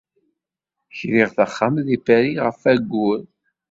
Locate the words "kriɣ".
0.97-1.29